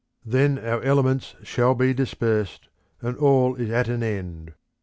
[0.25, 2.69] Then our elements shall be dispersed
[3.03, 4.55] and all is at an end.